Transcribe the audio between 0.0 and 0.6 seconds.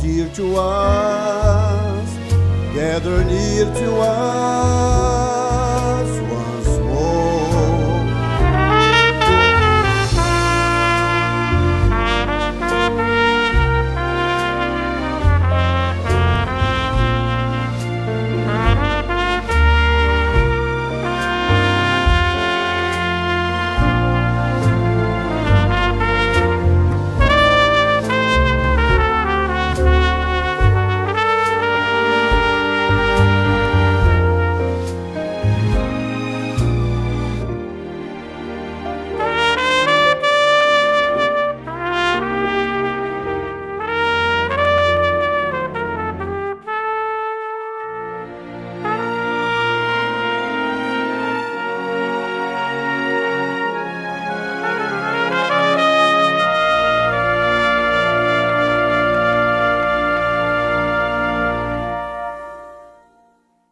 dear to